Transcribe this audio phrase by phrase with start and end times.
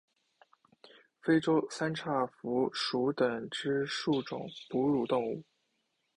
[1.21, 5.43] 非洲三叉蝠属等之数种哺乳动物。